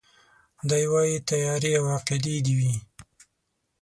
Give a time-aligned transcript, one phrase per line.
[0.69, 2.73] دی وايي تيارې او عقيدې دي وي